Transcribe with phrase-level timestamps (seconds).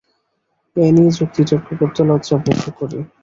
[0.75, 2.99] এ নিয়ে যুক্তি তর্ক করতে লজ্জা বোধ করি।